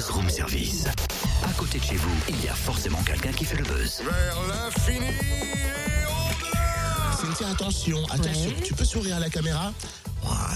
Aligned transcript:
Buzz 0.00 0.10
Room 0.12 0.30
Service. 0.30 0.86
À 1.44 1.52
côté 1.58 1.78
de 1.78 1.84
chez 1.84 1.96
vous, 1.96 2.16
il 2.30 2.42
y 2.42 2.48
a 2.48 2.54
forcément 2.54 3.02
quelqu'un 3.02 3.32
qui 3.32 3.44
fait 3.44 3.56
le 3.56 3.64
buzz. 3.64 4.00
Vers 4.02 4.36
l'infini 4.48 5.08
et 5.08 6.06
au-delà 6.06 7.16
Cynthia, 7.20 7.48
attention, 7.50 8.02
attention. 8.10 8.48
Ouais. 8.48 8.62
Tu 8.64 8.72
peux 8.72 8.86
sourire 8.86 9.16
à 9.16 9.20
la 9.20 9.28
caméra 9.28 9.74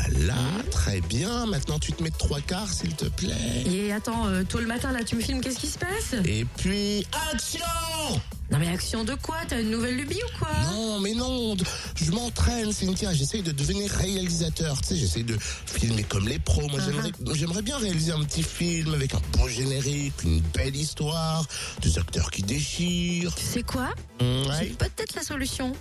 Voilà, 0.08 0.34
très 0.70 1.00
bien. 1.00 1.46
Maintenant, 1.46 1.78
tu 1.78 1.92
te 1.92 2.02
mets 2.02 2.10
de 2.10 2.16
trois 2.16 2.40
quarts, 2.40 2.70
s'il 2.72 2.94
te 2.94 3.06
plaît. 3.06 3.64
Et 3.66 3.92
attends, 3.92 4.26
euh, 4.26 4.42
tôt 4.44 4.60
le 4.60 4.66
matin, 4.66 4.92
là, 4.92 5.02
tu 5.04 5.16
me 5.16 5.20
filmes, 5.20 5.40
qu'est-ce 5.40 5.58
qui 5.58 5.66
se 5.68 5.78
passe? 5.78 6.14
Et 6.24 6.44
puis, 6.58 7.06
action 7.32 7.64
Non 8.50 8.58
mais 8.58 8.68
action 8.68 9.04
de 9.04 9.14
quoi? 9.14 9.36
T'as 9.48 9.60
une 9.60 9.70
nouvelle 9.70 9.96
lubie 9.96 10.16
ou 10.22 10.38
quoi? 10.38 10.50
Non, 10.72 11.00
mais 11.00 11.14
non, 11.14 11.56
je 11.96 12.10
m'entraîne, 12.10 12.72
Cynthia. 12.72 13.12
J'essaye 13.14 13.42
de 13.42 13.52
devenir 13.52 13.90
réalisateur. 13.90 14.80
Tu 14.82 14.88
sais, 14.88 14.96
j'essaye 14.96 15.24
de 15.24 15.36
filmer 15.40 16.02
comme 16.04 16.28
les 16.28 16.38
pros. 16.38 16.68
Moi, 16.68 16.80
Uh-huh. 16.80 16.84
j'aimerais, 16.86 17.12
j'aimerais 17.34 17.62
bien 17.62 17.78
réaliser 17.78 18.12
un 18.12 18.22
petit 18.24 18.42
film 18.42 18.92
avec 18.94 19.14
un 19.14 19.20
beau 19.38 19.48
générique, 19.48 20.14
une 20.24 20.40
belle 20.40 20.76
histoire, 20.76 21.46
des 21.82 21.98
acteurs 21.98 22.30
qui 22.30 22.42
déchirent. 22.42 23.34
Tu 23.34 23.44
sais 23.44 23.62
quoi? 23.62 23.88
Ouais. 24.20 24.44
J'ai 24.60 24.66
peut-être 24.70 25.14
la 25.14 25.22
solution. 25.22 25.72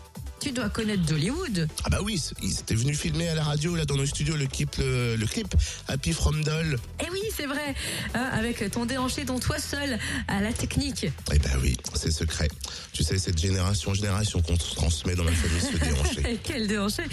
Tu 0.43 0.51
dois 0.51 0.67
connaître 0.67 1.03
d'Hollywood. 1.03 1.69
Ah 1.85 1.89
bah 1.89 1.99
oui, 2.03 2.21
ils 2.41 2.51
étaient 2.51 2.75
venus 2.75 2.99
filmer 2.99 3.29
à 3.29 3.35
la 3.35 3.45
radio, 3.45 3.77
là, 3.77 3.85
dans 3.85 3.95
nos 3.95 4.05
studios, 4.05 4.35
le 4.35 4.45
clip, 4.45 4.75
le, 4.77 5.15
le 5.15 5.25
clip 5.25 5.47
Happy 5.87 6.11
From 6.11 6.43
Doll. 6.43 6.77
Eh 6.99 7.09
oui, 7.13 7.21
c'est 7.35 7.45
vrai. 7.45 7.75
Hein, 8.13 8.29
avec 8.31 8.69
ton 8.71 8.85
déhanché 8.85 9.23
dont 9.23 9.39
toi 9.39 9.59
seul 9.59 9.97
à 10.27 10.41
la 10.41 10.53
technique. 10.53 11.07
Eh 11.33 11.39
ben 11.39 11.51
oui, 11.61 11.77
c'est 11.95 12.11
secret. 12.11 12.47
Tu 12.91 13.03
sais, 13.03 13.17
cette 13.17 13.39
génération 13.39 13.91
en 13.91 13.93
génération 13.93 14.41
qu'on 14.41 14.57
transmet 14.57 15.15
dans 15.15 15.23
la 15.23 15.31
famille 15.31 15.61
se 15.61 15.77
déhancher. 15.77 16.39
Quel 16.43 16.67
déhanché 16.67 17.03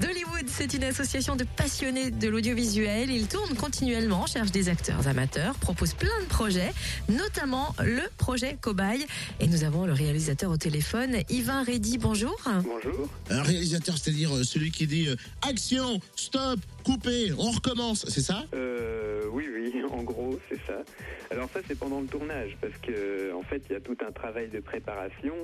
D'Hollywood, 0.00 0.46
c'est 0.46 0.74
une 0.74 0.84
association 0.84 1.36
de 1.36 1.44
passionnés 1.44 2.10
de 2.10 2.28
l'audiovisuel. 2.28 3.10
Ils 3.10 3.28
tournent 3.28 3.54
continuellement, 3.54 4.26
cherchent 4.26 4.50
des 4.50 4.68
acteurs 4.68 5.06
amateurs, 5.08 5.54
proposent 5.56 5.94
plein 5.94 6.20
de 6.22 6.26
projets, 6.28 6.72
notamment 7.08 7.74
le 7.84 8.02
projet 8.16 8.56
Cobaye. 8.60 9.06
Et 9.40 9.46
nous 9.46 9.64
avons 9.64 9.86
le 9.86 9.92
réalisateur 9.92 10.50
au 10.50 10.56
téléphone, 10.56 11.18
Yvain 11.28 11.62
Reddy. 11.62 11.98
Bonjour. 11.98 12.36
Bonjour. 12.46 13.08
Un 13.30 13.42
réalisateur, 13.42 13.96
c'est-à-dire 13.98 14.34
euh, 14.34 14.44
celui 14.44 14.70
qui 14.70 14.86
dit 14.86 15.08
euh, 15.08 15.16
action, 15.42 16.00
stop, 16.16 16.58
coupez, 16.84 17.32
on 17.38 17.50
recommence, 17.50 18.06
c'est 18.08 18.22
ça? 18.22 18.44
Euh, 18.54 18.97
oui, 19.30 19.48
oui, 19.52 19.82
en 19.90 20.02
gros, 20.02 20.38
c'est 20.48 20.60
ça. 20.66 20.82
Alors 21.30 21.48
ça, 21.50 21.60
c'est 21.66 21.78
pendant 21.78 22.00
le 22.00 22.06
tournage, 22.06 22.56
parce 22.60 22.76
que 22.78 23.32
en 23.32 23.42
fait, 23.42 23.62
il 23.68 23.72
y 23.72 23.76
a 23.76 23.80
tout 23.80 23.96
un 24.06 24.12
travail 24.12 24.48
de 24.48 24.60
préparation, 24.60 25.34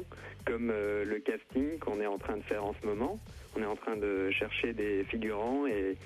comme 0.45 0.71
euh, 0.71 1.05
le 1.05 1.19
casting 1.21 1.79
qu'on 1.79 2.01
est 2.01 2.07
en 2.07 2.19
train 2.19 2.37
de 2.37 2.43
faire 2.43 2.65
en 2.65 2.75
ce 2.81 2.87
moment. 2.87 3.19
On 3.57 3.63
est 3.63 3.67
en 3.67 3.77
train 3.77 3.97
de 3.97 4.31
chercher 4.31 4.73
des 4.73 5.05
figurants 5.05 5.67
et, 5.67 5.97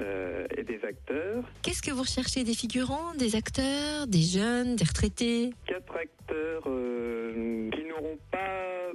euh, 0.00 0.46
et 0.56 0.62
des 0.62 0.84
acteurs. 0.84 1.44
Qu'est-ce 1.62 1.82
que 1.82 1.90
vous 1.90 2.02
recherchez 2.02 2.44
Des 2.44 2.54
figurants, 2.54 3.14
des 3.14 3.36
acteurs, 3.36 4.06
des 4.06 4.22
jeunes, 4.22 4.76
des 4.76 4.84
retraités? 4.84 5.50
Quatre 5.66 5.96
acteurs 5.96 6.62
euh, 6.66 7.68
qui 7.70 7.84
n'auront 7.84 8.18
pas 8.30 8.92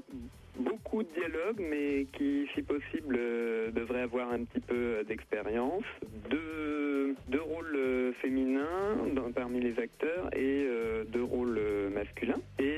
beaucoup 0.59 1.03
de 1.03 1.09
dialogue, 1.13 1.59
mais 1.59 2.05
qui, 2.17 2.47
si 2.53 2.61
possible, 2.61 3.17
euh, 3.17 3.71
devraient 3.71 4.01
avoir 4.01 4.31
un 4.31 4.43
petit 4.43 4.61
peu 4.61 5.03
d'expérience. 5.07 5.83
Deux, 6.29 6.92
deux 7.27 7.41
rôles 7.41 7.75
euh, 7.75 8.11
féminins 8.21 8.97
dans- 9.15 9.31
parmi 9.31 9.59
les 9.61 9.77
acteurs 9.79 10.29
et 10.35 10.65
euh, 10.67 11.03
deux 11.11 11.23
rôles 11.23 11.57
euh, 11.57 11.89
masculins. 11.89 12.39
Et 12.59 12.73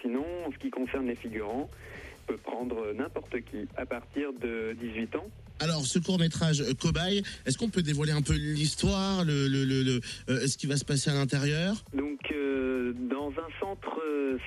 sinon, 0.00 0.24
en 0.46 0.52
ce 0.52 0.58
qui 0.58 0.70
concerne 0.70 1.06
les 1.06 1.14
figurants, 1.16 1.68
on 1.68 2.32
peut 2.32 2.38
prendre 2.38 2.92
n'importe 2.94 3.40
qui 3.50 3.66
à 3.76 3.84
partir 3.86 4.32
de 4.32 4.74
18 4.80 5.16
ans. 5.16 5.26
Alors, 5.60 5.82
ce 5.82 5.98
court-métrage 5.98 6.62
Cobaye, 6.80 7.22
est-ce 7.46 7.58
qu'on 7.58 7.68
peut 7.68 7.82
dévoiler 7.82 8.12
un 8.12 8.22
peu 8.22 8.34
l'histoire, 8.34 9.24
le, 9.24 9.46
le, 9.48 9.64
le, 9.64 9.82
le- 9.82 10.00
ce 10.46 10.56
qui 10.56 10.66
va 10.66 10.76
se 10.76 10.84
passer 10.84 11.10
à 11.10 11.14
l'intérieur? 11.14 11.74
Donc, 11.94 12.20
euh, 12.32 12.92
dans 13.10 13.30
un 13.30 13.50
centre 13.60 14.00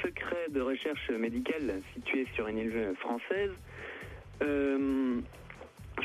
secret 0.03 0.47
de 0.53 0.61
recherche 0.61 1.09
médicale 1.11 1.81
situé 1.93 2.25
sur 2.35 2.47
une 2.47 2.57
île 2.57 2.93
française, 2.99 3.51
euh, 4.41 5.19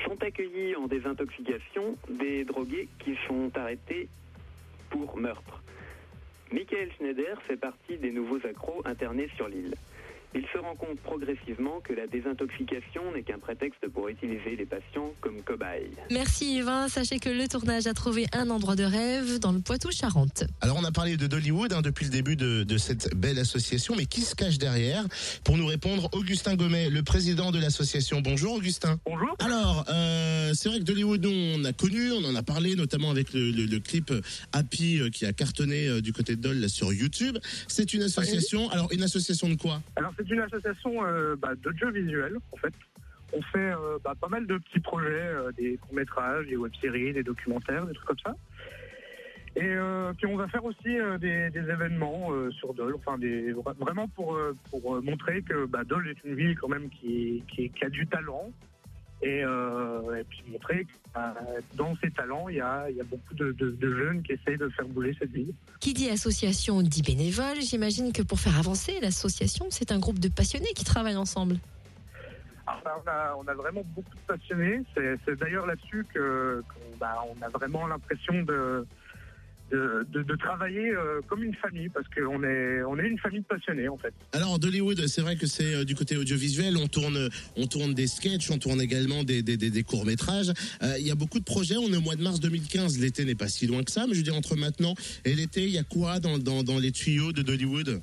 sont 0.04 0.22
accueillis 0.22 0.76
en 0.76 0.86
désintoxication 0.86 1.96
des 2.08 2.44
drogués 2.44 2.88
qui 2.98 3.16
sont 3.26 3.50
arrêtés 3.56 4.08
pour 4.90 5.16
meurtre. 5.16 5.62
Michael 6.52 6.90
Schneider 6.96 7.40
fait 7.42 7.56
partie 7.56 7.96
des 7.96 8.10
nouveaux 8.10 8.44
accros 8.44 8.82
internés 8.84 9.28
sur 9.36 9.48
l'île. 9.48 9.74
Il 10.32 10.42
se 10.52 10.58
rend 10.58 10.76
compte 10.76 11.00
progressivement 11.00 11.80
que 11.80 11.92
la 11.92 12.06
désintoxication 12.06 13.02
n'est 13.14 13.22
qu'un 13.22 13.38
prétexte 13.40 13.80
pour 13.92 14.08
utiliser 14.08 14.54
les 14.56 14.64
patients 14.64 15.12
comme 15.20 15.42
cobayes. 15.42 15.90
Merci 16.10 16.58
Yvain. 16.58 16.88
Sachez 16.88 17.18
que 17.18 17.28
le 17.28 17.48
tournage 17.48 17.86
a 17.88 17.94
trouvé 17.94 18.26
un 18.32 18.48
endroit 18.50 18.76
de 18.76 18.84
rêve 18.84 19.40
dans 19.40 19.50
le 19.50 19.58
Poitou-Charentes. 19.58 20.44
Alors, 20.60 20.76
on 20.80 20.84
a 20.84 20.92
parlé 20.92 21.16
de 21.16 21.26
Dollywood 21.26 21.72
hein, 21.72 21.82
depuis 21.82 22.04
le 22.04 22.12
début 22.12 22.36
de, 22.36 22.62
de 22.62 22.78
cette 22.78 23.14
belle 23.16 23.40
association, 23.40 23.94
mais 23.96 24.06
qui 24.06 24.20
se 24.20 24.36
cache 24.36 24.58
derrière 24.58 25.04
Pour 25.42 25.56
nous 25.56 25.66
répondre, 25.66 26.08
Augustin 26.12 26.54
Gomet, 26.54 26.90
le 26.90 27.02
président 27.02 27.50
de 27.50 27.58
l'association. 27.58 28.20
Bonjour, 28.20 28.54
Augustin. 28.54 29.00
Bonjour. 29.04 29.34
Alors, 29.40 29.84
euh, 29.88 30.52
c'est 30.54 30.68
vrai 30.68 30.78
que 30.78 30.84
Dollywood, 30.84 31.24
nous, 31.24 31.30
on 31.60 31.64
a 31.64 31.72
connu, 31.72 32.12
on 32.12 32.24
en 32.24 32.36
a 32.36 32.42
parlé, 32.44 32.76
notamment 32.76 33.10
avec 33.10 33.32
le, 33.32 33.50
le- 33.50 33.66
le 33.66 33.80
clip 33.80 34.12
Happy 34.52 35.00
euh, 35.00 35.10
qui 35.10 35.26
a 35.26 35.32
cartonné 35.32 35.88
euh, 35.88 36.00
du 36.00 36.12
côté 36.12 36.36
de 36.36 36.40
Doll 36.40 36.58
là, 36.58 36.68
sur 36.68 36.92
YouTube. 36.92 37.36
C'est 37.66 37.92
une 37.94 38.02
association. 38.02 38.70
Alors, 38.70 38.92
une 38.92 39.02
association 39.02 39.48
de 39.48 39.54
quoi? 39.56 39.82
Alors 39.96 40.12
c'est 40.26 40.34
une 40.34 40.40
association 40.40 41.04
euh, 41.04 41.36
bah, 41.36 41.54
d'audiovisuel 41.56 42.36
en 42.52 42.56
fait. 42.56 42.74
On 43.32 43.42
fait 43.42 43.58
euh, 43.58 43.98
bah, 44.04 44.14
pas 44.20 44.28
mal 44.28 44.46
de 44.46 44.58
petits 44.58 44.80
projets, 44.80 45.08
euh, 45.08 45.52
des 45.52 45.76
courts-métrages, 45.76 46.46
des 46.46 46.56
web-séries, 46.56 47.12
des 47.12 47.22
documentaires, 47.22 47.86
des 47.86 47.94
trucs 47.94 48.08
comme 48.08 48.18
ça. 48.18 48.34
Et 49.56 49.74
puis 50.16 50.26
on 50.28 50.36
va 50.36 50.46
faire 50.46 50.64
aussi 50.64 50.96
des, 51.18 51.50
événements 51.56 52.30
sur 52.52 52.72
Dole, 52.72 52.94
enfin 52.94 53.18
des, 53.18 53.52
vra- 53.52 53.74
vraiment 53.76 54.06
pour, 54.06 54.38
montrer 55.02 55.42
que 55.42 55.66
bah, 55.66 55.82
Dole 55.82 56.08
est 56.08 56.24
une 56.24 56.36
ville 56.36 56.56
quand 56.56 56.68
même 56.68 56.88
qui 56.88 57.42
a 57.82 57.88
du 57.88 58.06
talent. 58.06 58.52
Et, 59.22 59.44
euh, 59.44 60.14
et 60.18 60.24
puis 60.24 60.42
montrer 60.50 60.84
que 60.84 60.90
bah, 61.14 61.34
dans 61.74 61.94
ces 62.02 62.10
talents, 62.10 62.48
il 62.48 62.56
y 62.56 62.60
a, 62.60 62.88
il 62.88 62.96
y 62.96 63.00
a 63.00 63.04
beaucoup 63.04 63.34
de, 63.34 63.52
de- 63.52 63.70
de 63.70 63.94
jeunes 63.96 64.22
qui 64.22 64.32
essayent 64.32 64.56
de 64.56 64.68
faire 64.70 64.86
bouger 64.86 65.14
cette 65.18 65.30
ville. 65.30 65.52
Qui 65.78 65.92
dit 65.92 66.08
association 66.08 66.80
dit 66.80 67.02
bénévole. 67.02 67.60
J'imagine 67.60 68.12
que 68.12 68.22
pour 68.22 68.40
faire 68.40 68.58
avancer 68.58 68.98
l'association, 69.02 69.66
c'est 69.70 69.92
un 69.92 69.98
groupe 69.98 70.18
de 70.18 70.28
passionnés 70.28 70.72
qui 70.74 70.84
travaillent 70.84 71.16
ensemble. 71.16 71.58
Alors, 72.66 73.02
bah, 73.04 73.04
on, 73.04 73.08
a, 73.10 73.34
on 73.44 73.48
a 73.48 73.54
vraiment 73.54 73.82
beaucoup 73.94 74.14
de 74.14 74.20
passionnés. 74.36 74.80
C'est 74.94 75.38
d'ailleurs 75.38 75.66
là-dessus 75.66 76.06
que 76.14 76.62
qu'on- 76.68 76.96
bah, 76.98 77.18
on 77.28 77.42
a 77.44 77.48
vraiment 77.48 77.86
l'impression 77.88 78.42
de, 78.42 78.86
de, 79.70 80.06
de- 80.12 80.22
de 80.22 80.36
travailler 80.36 80.90
euh, 80.90 81.20
comme 81.28 81.42
une 81.42 81.54
famille 81.54 81.88
parce 81.88 82.06
qu'on 82.08 82.42
est, 82.42 82.82
on 82.82 82.98
est 82.98 83.06
une 83.08 83.18
famille 83.18 83.40
de 83.40 83.46
passionnés 83.46 83.88
en 83.88 83.96
fait. 83.96 84.12
Alors 84.32 84.58
Dollywood, 84.58 85.06
c'est 85.06 85.20
vrai 85.22 85.36
que 85.36 85.46
c'est 85.46 85.74
euh, 85.74 85.84
du 85.84 85.94
côté 85.94 86.16
audiovisuel, 86.16 86.76
on 86.76 86.88
tourne, 86.88 87.28
on 87.56 87.66
tourne 87.66 87.94
des 87.94 88.06
sketchs, 88.06 88.50
on 88.50 88.58
tourne 88.58 88.80
également 88.80 89.22
des, 89.24 89.42
des, 89.42 89.56
des, 89.56 89.70
des 89.70 89.82
courts 89.82 90.04
métrages. 90.04 90.52
Euh, 90.82 90.94
Il 90.98 91.06
y 91.06 91.10
a 91.10 91.14
beaucoup 91.14 91.38
de 91.38 91.44
projets. 91.44 91.76
On 91.76 91.92
est 91.92 91.96
au 91.96 92.00
mois 92.00 92.16
de 92.16 92.22
mars 92.22 92.40
2015. 92.40 92.98
L'été 93.00 93.24
n'est 93.24 93.34
pas 93.34 93.48
si 93.48 93.66
loin 93.66 93.82
que 93.82 93.90
ça, 93.90 94.06
mais 94.06 94.12
je 94.14 94.18
veux 94.18 94.24
dire 94.24 94.34
entre 94.36 94.56
maintenant 94.56 94.94
et 95.24 95.34
l'été, 95.34 95.64
il 95.64 95.70
y 95.70 95.78
a 95.78 95.84
quoi 95.84 96.18
dans, 96.20 96.38
dans, 96.38 96.62
dans 96.62 96.78
les 96.78 96.92
tuyaux 96.92 97.32
de 97.32 97.42
Dollywood 97.42 98.00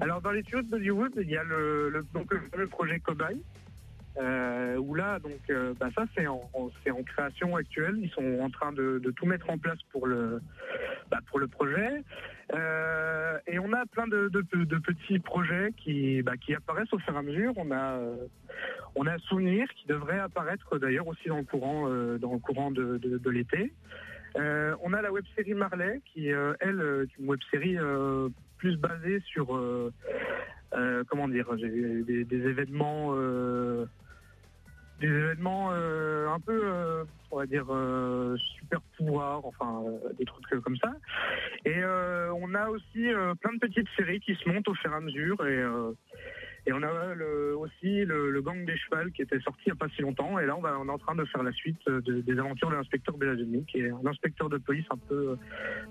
Alors 0.00 0.20
dans 0.20 0.32
les 0.32 0.42
tuyaux 0.42 0.62
de 0.62 0.74
Hollywood, 0.74 1.12
il 1.20 1.30
y 1.30 1.36
a 1.36 1.44
le, 1.44 1.90
le, 1.90 2.04
donc, 2.14 2.32
le 2.32 2.40
fameux 2.50 2.66
projet 2.68 2.98
Cobaye. 3.00 3.36
Euh, 4.18 4.76
où 4.76 4.94
là, 4.94 5.18
donc, 5.18 5.40
euh, 5.48 5.72
bah, 5.80 5.88
ça 5.94 6.04
c'est 6.14 6.26
en, 6.26 6.42
création 7.06 7.56
actuelle. 7.56 7.96
Ils 8.02 8.10
sont 8.10 8.40
en 8.40 8.50
train 8.50 8.72
de, 8.72 9.00
tout 9.16 9.26
mettre 9.26 9.48
en 9.48 9.58
place 9.58 9.78
pour 9.90 10.06
le, 10.06 10.40
bah, 11.10 11.18
pour 11.28 11.38
le 11.38 11.48
projet. 11.48 12.02
Euh, 12.54 13.38
et 13.46 13.58
on 13.58 13.72
a 13.72 13.86
plein 13.86 14.06
de, 14.06 14.28
petits 14.78 15.18
projets 15.18 15.72
qui, 15.76 16.22
bah, 16.22 16.36
qui 16.36 16.54
apparaissent 16.54 16.92
au 16.92 16.98
fur 16.98 17.14
et 17.14 17.18
à 17.18 17.22
mesure. 17.22 17.52
On 17.56 17.70
a, 17.70 17.98
on 18.96 19.06
a 19.06 19.18
Souvenir 19.18 19.66
qui 19.76 19.86
devrait 19.86 20.18
apparaître 20.18 20.78
d'ailleurs 20.78 21.06
aussi 21.06 21.28
dans 21.28 21.38
le 21.38 21.44
courant, 21.44 21.88
dans 22.18 22.32
le 22.32 22.38
courant 22.38 22.70
de, 22.70 23.30
l'été. 23.30 23.72
On 24.36 24.92
a 24.92 25.00
la 25.00 25.10
web 25.10 25.24
série 25.36 25.54
Marley 25.54 26.02
qui, 26.12 26.28
elle, 26.28 27.06
est 27.06 27.18
une 27.18 27.28
web 27.28 27.40
série 27.50 27.78
plus 28.58 28.76
basée 28.76 29.20
sur, 29.24 29.58
comment 31.08 31.28
dire, 31.28 31.48
des, 31.56 32.26
événements, 32.30 33.14
des 35.02 35.08
événements 35.08 35.70
euh, 35.72 36.28
un 36.28 36.38
peu, 36.40 36.60
euh, 36.64 37.04
on 37.30 37.38
va 37.38 37.46
dire, 37.46 37.66
euh, 37.70 38.36
super 38.58 38.80
pouvoir, 38.96 39.44
enfin 39.44 39.82
des 40.18 40.24
trucs 40.24 40.62
comme 40.62 40.76
ça. 40.76 40.92
Et 41.64 41.84
on 41.84 42.54
a 42.54 42.68
aussi 42.68 43.08
plein 43.40 43.52
de 43.54 43.58
petites 43.60 43.88
séries 43.96 44.20
qui 44.20 44.34
se 44.34 44.48
montent 44.48 44.68
au 44.68 44.74
fur 44.74 44.92
et 44.92 44.96
à 44.96 45.00
mesure 45.00 45.46
et, 45.46 45.62
Et 46.66 46.72
on 46.72 46.82
a 46.82 47.14
le- 47.14 47.56
aussi 47.56 48.04
le, 48.04 48.30
le 48.30 48.42
gang 48.42 48.64
des 48.64 48.76
chevals 48.76 49.10
qui 49.12 49.22
était 49.22 49.40
sorti 49.40 49.62
il 49.66 49.70
n'y 49.70 49.72
a 49.72 49.76
pas 49.76 49.88
si 49.96 50.02
longtemps. 50.02 50.38
Et 50.38 50.46
là, 50.46 50.56
on, 50.56 50.60
va, 50.60 50.78
on 50.80 50.86
est 50.86 50.90
en 50.90 50.98
train 50.98 51.14
de 51.16 51.24
faire 51.24 51.42
la 51.42 51.52
suite 51.52 51.78
euh, 51.88 52.00
de- 52.02 52.20
des 52.20 52.38
aventures 52.38 52.70
de 52.70 52.76
l'inspecteur 52.76 53.16
Belazoni, 53.16 53.64
qui 53.66 53.78
est 53.78 53.90
un 53.90 54.06
inspecteur 54.06 54.48
de 54.48 54.58
police 54.58 54.84
un 54.90 54.96
peu 55.08 55.30
euh, 55.30 55.36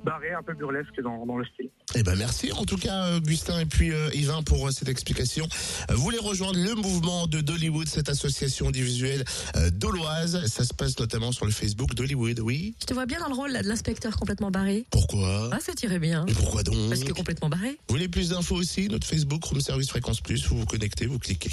barré, 0.05 0.31
un 0.31 0.43
peu 0.43 0.53
burlesque 0.53 0.99
dans, 1.03 1.25
dans 1.25 1.37
le 1.37 1.45
style. 1.45 1.69
Eh 1.95 2.03
ben 2.03 2.15
merci 2.17 2.51
en 2.53 2.63
tout 2.63 2.77
cas 2.77 3.17
Augustin 3.17 3.59
et 3.59 3.65
puis 3.65 3.91
euh, 3.91 4.09
Yvain 4.13 4.43
pour 4.43 4.67
euh, 4.67 4.71
cette 4.71 4.87
explication. 4.89 5.45
Euh, 5.89 5.95
Vous 5.95 6.01
voulez 6.03 6.17
rejoindre 6.19 6.57
le 6.57 6.73
mouvement 6.75 7.27
de 7.27 7.41
Dollywood, 7.41 7.87
cette 7.87 8.07
association 8.09 8.67
audiovisuelle 8.67 9.23
euh, 9.57 9.69
doloise. 9.71 10.45
Ça 10.45 10.63
se 10.63 10.73
passe 10.73 10.97
notamment 10.99 11.31
sur 11.33 11.45
le 11.45 11.51
Facebook 11.51 11.93
d'Hollywood, 11.95 12.39
oui. 12.39 12.75
Je 12.81 12.85
te 12.85 12.93
vois 12.93 13.05
bien 13.05 13.19
dans 13.19 13.27
le 13.27 13.35
rôle 13.35 13.51
là, 13.51 13.61
de 13.61 13.67
l'inspecteur 13.67 14.15
complètement 14.15 14.51
barré. 14.51 14.85
Pourquoi? 14.89 15.49
Ah, 15.51 15.59
ça 15.59 15.73
tirait 15.73 15.99
bien. 15.99 16.23
Mais 16.27 16.33
pourquoi 16.33 16.63
donc? 16.63 16.75
Parce 16.89 17.03
que 17.03 17.11
complètement 17.11 17.49
barré. 17.49 17.71
Vous 17.89 17.95
voulez 17.95 18.07
plus 18.07 18.29
d'infos 18.29 18.55
aussi? 18.55 18.87
Notre 18.87 19.05
Facebook, 19.07 19.43
Room 19.43 19.59
Service 19.59 19.89
Fréquence 19.89 20.21
Plus, 20.21 20.47
vous 20.47 20.60
vous 20.61 20.67
connectez, 20.67 21.07
vous 21.07 21.17
cliquez. 21.17 21.51